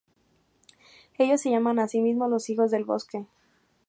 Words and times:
Ellos 1.19 1.41
se 1.41 1.51
llaman 1.51 1.77
a 1.77 1.87
sí 1.87 2.01
mismos 2.01 2.27
los 2.27 2.49
"hijos 2.49 2.71
del 2.71 2.85
bosque". 2.85 3.27